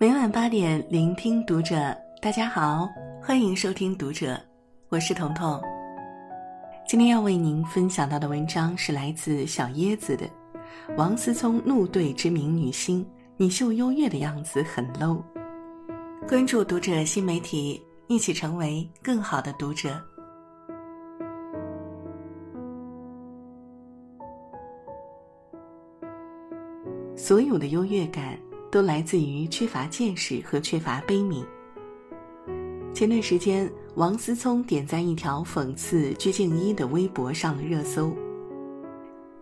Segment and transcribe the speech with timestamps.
[0.00, 1.92] 每晚八点，聆听读者。
[2.22, 2.88] 大家好，
[3.20, 4.40] 欢迎收听读者，
[4.90, 5.60] 我是彤彤。
[6.86, 10.24] 今天要为您分享到的文章是来自小椰子的。
[10.96, 13.04] 王思聪怒怼知名女星
[13.36, 15.20] ：“你秀优越的样子很 low。”
[16.28, 20.00] 关注读者新媒体，一起成为更好的读者。
[27.16, 28.38] 所有的优越感
[28.70, 31.44] 都来自于缺乏见识和缺乏悲悯。
[32.92, 38.12] 前段时间，王思聪点赞一条讽刺鞠婧祎的微博上了热搜。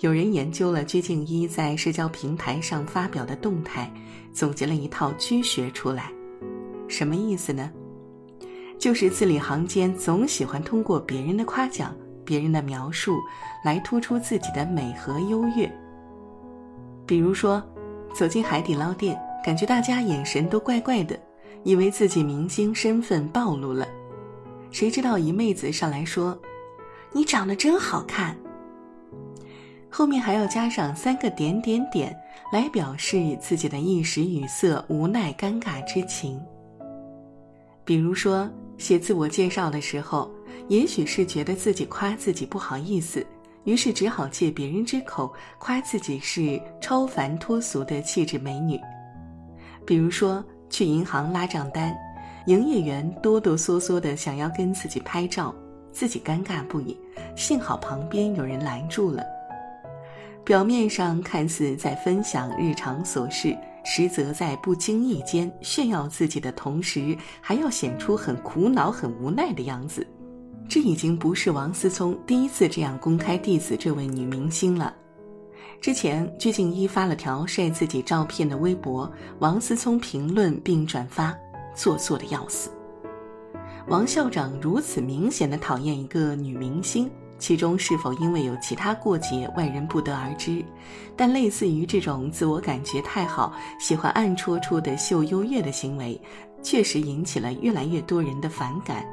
[0.00, 3.92] 有人研究了鞠婧祎在社交平台上发表的动态，
[4.32, 6.10] 总结了一套居学出来。
[6.88, 7.70] 什么意思呢？
[8.76, 13.16] 就是字里行间总喜欢通过别人的夸奖、别人的描述，
[13.64, 15.70] 来突出自己的美和优越。
[17.06, 17.62] 比如说，
[18.14, 21.18] 走进海底捞店，感觉大家眼神都怪怪的，
[21.64, 23.86] 以为自己明星身份暴露了。
[24.70, 26.38] 谁知道一妹子上来说
[27.12, 28.36] ：“你长得真好看。”
[29.90, 32.16] 后面还要加上三个点点点，
[32.52, 36.40] 来表示自己的一时语塞、无奈、尴尬之情。
[37.84, 40.30] 比如说，写自我介绍的时候，
[40.68, 43.24] 也许是觉得自己夸自己不好意思。
[43.64, 48.78] 于是只好借别人之口夸自己是超凡脱俗的气质美女，
[49.86, 51.94] 比如说去银行拉账单，
[52.46, 55.54] 营业员哆哆嗦嗦的想要跟自己拍照，
[55.92, 56.98] 自己尴尬不已，
[57.36, 59.24] 幸好旁边有人拦住了。
[60.44, 70.06] 表面上看似在分享日常琐事，实则在不经意间炫耀自己的同时，还要显出很苦恼、很无奈的样子。
[70.68, 74.92] 这已经不是王思聪第一次这样公开 diss 这位女明星了。
[75.80, 81.36] 之前鞠婧祎发了条晒自己照片的微博，王思聪评论并转发，
[81.74, 82.70] 做作的要死。
[83.88, 90.64] 王校长如此明显的讨厌一个女明星，其中是否因为有其他过节，外人不得而知。
[91.14, 96.18] 但类似于这种自我感觉太好，喜欢暗戳戳的秀优越的行为，
[96.62, 99.04] 确实引起了越来越多人的反感。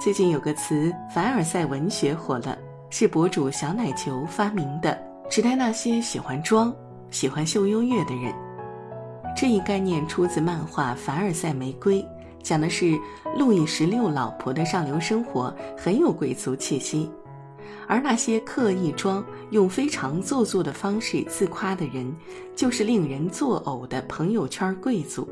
[0.00, 2.56] 最近有个词“凡尔赛文学”火了，
[2.88, 6.74] 是博主小奶球发明的，指代那些喜欢装、
[7.10, 8.34] 喜欢秀优越的人。
[9.36, 12.00] 这一概念出自漫画《凡尔赛玫瑰》，
[12.42, 12.98] 讲的是
[13.36, 17.10] 路易十六老婆的上流生活，很有贵族气息。
[17.86, 22.10] 而那些刻意装、用非常做作的方式自夸的人，
[22.56, 25.28] 就是令人作呕的朋友圈贵族。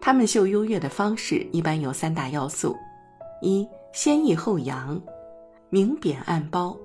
[0.00, 2.74] 他们秀优越的方式一般有三大要素。
[3.40, 5.00] 一先抑后扬，
[5.68, 6.76] 明贬暗褒，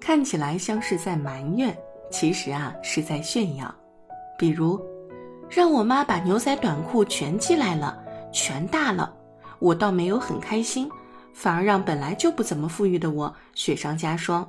[0.00, 1.76] 看起来像是在埋怨，
[2.10, 3.74] 其实啊是在炫耀。
[4.38, 4.80] 比如，
[5.48, 7.98] 让我妈把牛仔短裤全寄来了，
[8.32, 9.14] 全大了，
[9.58, 10.88] 我倒没有很开心，
[11.32, 14.48] 反而让本来就不怎么富裕的我雪上加霜。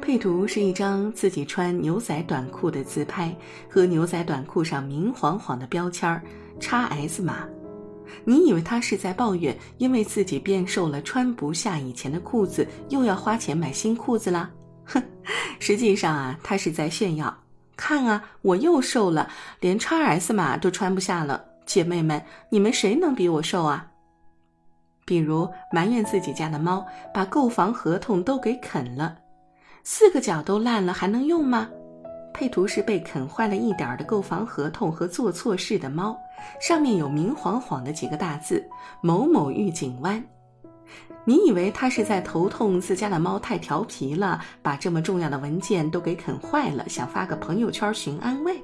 [0.00, 3.32] 配图是一张自己穿牛仔短裤的自拍，
[3.70, 6.20] 和牛仔短裤上明晃晃的标签儿
[6.58, 7.46] “XS 码”。
[8.24, 14.50] 你以为他是在抱怨，因为自己变瘦了，穿不下以前的裤子，又要花钱买新裤子啦？
[14.84, 15.02] 哼，
[15.58, 17.34] 实际上啊，他是在炫耀。
[17.76, 19.28] 看啊，我又瘦了，
[19.60, 21.44] 连 x S 码都穿不下了。
[21.64, 23.88] 姐妹们，你们谁能比我瘦啊？
[25.04, 29.16] 比如埋怨自己家的猫把购房合同都给啃了，
[29.82, 31.68] 四个角都烂了，还能用吗？
[32.32, 36.16] 配图是被啃坏了一点儿的购房合同和做错事的猫，
[36.60, 38.64] 上面有明晃晃的几个大字
[39.00, 40.22] “某某御景湾”。
[41.24, 48.60] 你以为他是在头痛自家的猫太调皮了，把这么重要的文件都给啃坏了，想发个朋友圈寻安慰？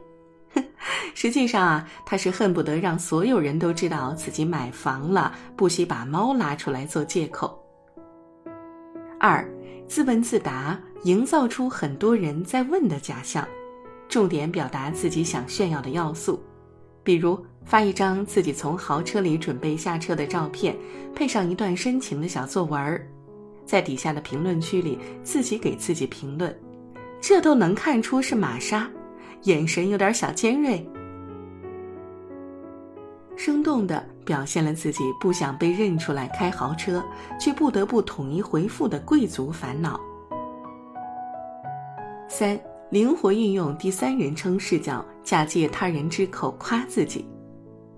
[0.55, 0.65] 哼，
[1.15, 7.57] 实际上啊，他是恨不得让所有人都知道自己买房了，不惜把猫拉出来做借口。
[9.21, 9.49] 二，
[9.87, 13.47] 自问自答，营造出很多人在问的假象。
[14.09, 16.43] 重点表达自己想炫耀的要素，
[17.03, 20.75] 比如发一张自己从豪车里准备下车的照片，
[21.15, 23.09] 配上一段深情的小作文，
[23.67, 26.59] 在底下的评论区里自己给自己评论，
[27.21, 28.89] 这都能看出是玛莎，
[29.43, 30.85] 眼神有点小尖锐，
[33.37, 37.05] 生动的表现了自己不想被认出来开豪车，
[37.39, 40.01] 却不得不统一回复的贵族烦恼。
[42.27, 42.59] 三。
[42.91, 47.23] 灵活运用第三人称视角，假借他人之口夸自己。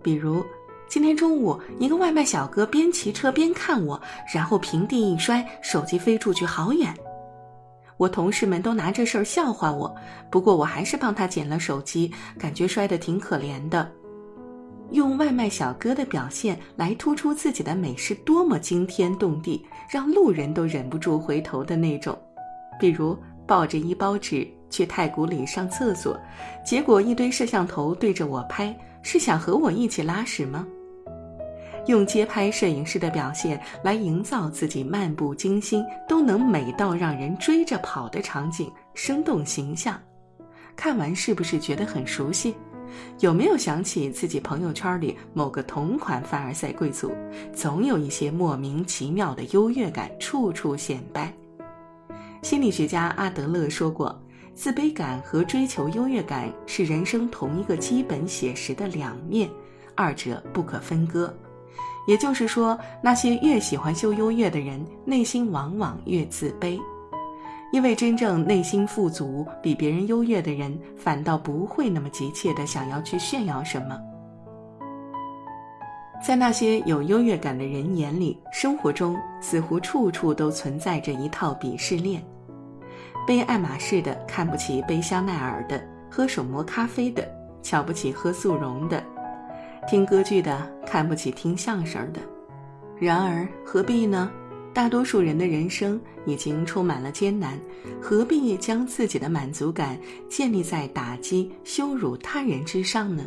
[0.02, 0.44] 比如，
[0.88, 4.00] 今天中午，一个外卖小哥边骑车边看我，
[4.34, 6.92] 然后平地一摔，手机飞出去好远。
[7.98, 9.94] 我同事们都拿这事儿笑话我，
[10.28, 13.88] 不过我还是帮他捡了手机，感觉摔得挺可怜的。
[14.90, 22.18] 用外卖小哥的表现来突出自己的美是多么惊天动地，让路人都忍不住回头的那种。
[22.80, 23.16] 比如
[23.46, 26.18] 抱着一包纸去太古里上厕所，
[26.64, 30.66] 结果一堆摄像头对着我拍，是想和我一起拉屎吗？
[31.86, 40.00] 用街拍摄影师的表现来营造自己漫不经心都能美到让人追着跑的场景，生动形象。
[40.76, 42.54] 看完是不是觉得很熟悉？
[43.20, 47.12] 有没有想起自己朋友圈里某个同款凡尔赛贵族？
[47.52, 51.32] 总有一些莫名其妙的优越感处处显摆。
[52.42, 54.20] 心理学家阿德勒说过，
[54.54, 59.48] 自卑感和追求优越感是人生同一个基本写实的两面，
[59.94, 61.34] 二者不可分割。
[62.06, 66.78] 也就是说，那些越喜欢秀优越的人，内心往往越自卑，
[67.72, 73.98] 因为真正内心富足、比别人优越的人，反倒不会那么急切的想要去炫耀什么。
[76.22, 82.22] 在那些有优越感的人眼里，生活中似乎处处都存在着一套鄙视链：
[83.26, 85.80] 背爱马仕的看不起背香奈儿的，
[86.10, 87.26] 喝手磨咖啡的
[87.62, 89.02] 瞧不起喝速溶的。
[89.88, 92.20] 听歌剧的看不起听相声的，
[92.98, 94.30] 然而何必呢？
[94.72, 97.58] 大多数人的人生已经充满了艰难，
[98.00, 103.24] 何必将自己的满足感建立在打击、羞辱他人之上呢？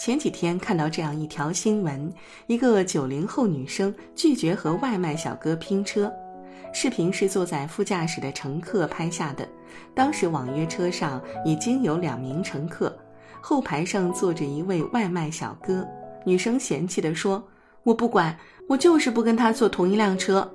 [0.00, 2.10] 前几天看到这样一条新闻：
[2.46, 6.10] 一个九零后女生拒绝和外卖小哥拼车，
[6.72, 9.48] 视频是坐在副驾驶的乘客拍下的。
[9.94, 12.96] 当时网约车上已经有两名乘客。
[13.44, 15.84] 后排上坐着一位外卖小哥，
[16.24, 17.42] 女生嫌弃地说
[17.82, 18.38] ：“我不管，
[18.68, 20.48] 我就是不跟他坐同一辆车。”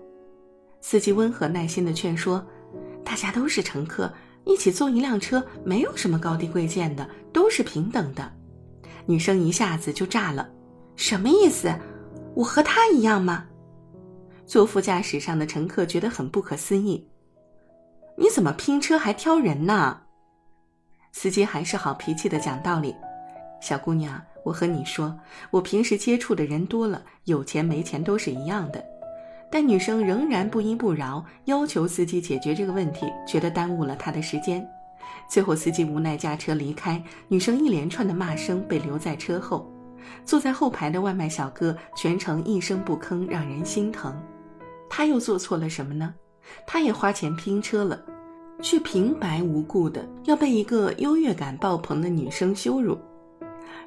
[0.80, 2.42] 司机温和耐心地劝说
[3.04, 4.10] ：“大家都是乘客，
[4.46, 8.32] 一起坐一辆车没有什么高低贵贱的，都是平等的。”
[9.06, 10.48] 女生一下子就炸了
[10.96, 11.70] ：“什么意思？
[12.36, 13.46] 我和他一样吗？”
[14.48, 17.06] 坐副驾驶上的乘客觉得很不可思议
[18.16, 20.00] ：“你怎么拼车还挑人呢？”
[21.12, 22.96] 司机还是好脾气的讲道理，
[23.60, 25.14] 小姑娘，我和你说，
[25.52, 28.84] 我平时接触的人多了，有钱没钱都是一样的。
[29.52, 34.66] 但女生仍然不依不饶，要求司机解决这个问题，觉得耽误了她的时间。
[35.30, 39.70] 最后司机无奈驾车离开，女生一连串的骂声被留在车后。
[40.24, 44.16] 坐在后排的外卖小哥全程一声不吭，让人心疼。
[44.90, 46.14] 他又做错了什么呢？
[46.66, 48.02] 他也花钱拼车了。
[48.60, 52.98] 却平白无故的要被一个优越感爆棚的女生羞辱，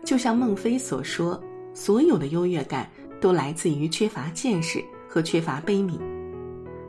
[0.04, 1.42] 就像孟非所说，
[1.74, 2.88] 所有的优越感
[3.20, 5.98] 都来自于缺乏见识和缺乏悲悯。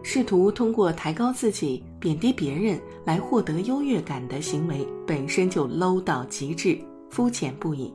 [0.03, 6.77] 试图通过抬高自己、贬低别人来获得优越感的行为，本身就 low 到极致、
[7.09, 7.91] 肤浅不已。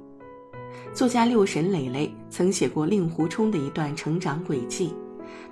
[0.92, 4.92] 作家六神磊磊曾写过令狐冲的一段成长轨迹。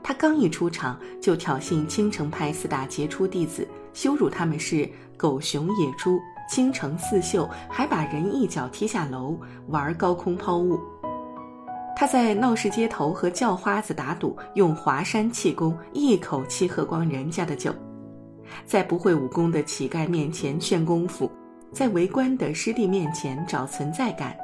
[0.07, 4.87] 他刚一出场，就挑衅青城派四大杰出弟子，羞辱他们是
[5.17, 9.35] 狗熊野猪，倾城四秀，还把人一脚踢下楼，
[9.69, 10.79] 玩高空抛物。
[11.97, 17.75] 他在闹市街头和叫花子打赌，用华山气功一口气喝光人家的酒，
[18.67, 21.31] 在不会武功的乞丐面前炫功夫，
[21.73, 24.37] 在围观的师弟面前找存在感。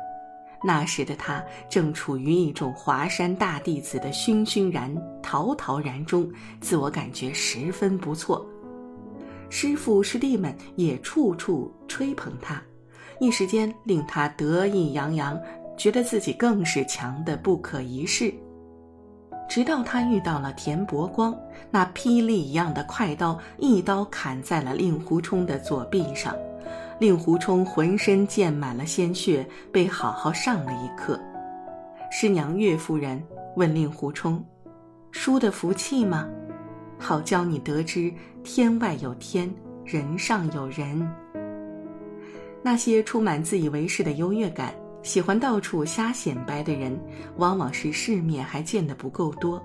[0.62, 8.46] 那时的他正处于一种华山大弟子的熏熏然、陶陶然中，自我感觉十分不错。
[9.48, 12.62] 师傅师弟们也处处吹捧他，
[13.18, 15.40] 一时间令他得意洋洋，
[15.76, 18.32] 觉得自己更是强的不可一世。
[19.48, 21.36] 直到他遇到了田伯光，
[21.72, 26.36] 那霹雳一样的快刀一刀砍在了令狐冲的左臂上。
[27.00, 31.18] 令狐冲浑身溅满了鲜血，被好好上了一课。
[32.10, 33.20] 师娘岳夫人
[33.56, 34.44] 问令狐冲
[35.10, 36.28] ：“输的服气吗？
[36.98, 38.12] 好教你得知
[38.44, 39.50] 天外有天，
[39.82, 41.10] 人上有人。”
[42.62, 47.00] 那些充满自以为是的优越感、喜欢到处瞎显摆的人，
[47.38, 49.58] 往往是世面还见得不够多。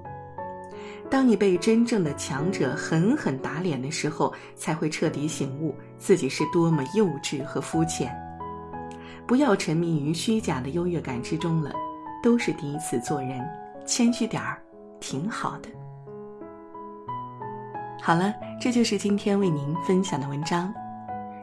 [1.09, 8.13] 当你被真正的强者狠狠打脸的时候，才会彻底醒悟自己是多么幼稚和肤浅。
[9.27, 11.71] 不要沉迷于虚假的优越感之中了，
[12.21, 13.47] 都是第一次做人，
[13.85, 14.61] 谦虚点儿，
[14.99, 15.69] 挺好的。
[18.01, 20.73] 好了，这就是今天为您分享的文章。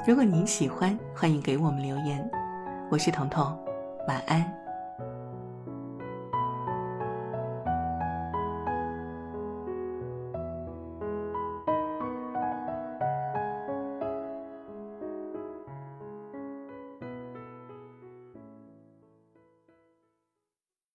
[0.06, 2.28] 如果您喜欢，欢迎给我们留言。
[2.90, 3.56] 我是彤彤，
[4.06, 4.61] 晚安。